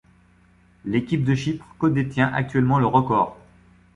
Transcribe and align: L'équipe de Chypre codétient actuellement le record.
L'équipe 0.83 1.23
de 1.23 1.35
Chypre 1.35 1.75
codétient 1.77 2.33
actuellement 2.33 2.79
le 2.79 2.87
record. 2.87 3.37